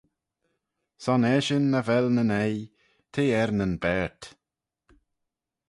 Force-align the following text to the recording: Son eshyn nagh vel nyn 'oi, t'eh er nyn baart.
Son 1.03 1.21
eshyn 1.35 1.65
nagh 1.71 1.87
vel 1.87 2.05
nyn 2.13 2.33
'oi, 2.41 2.55
t'eh 3.11 3.33
er 3.41 3.49
nyn 3.55 3.75
baart. 3.81 4.21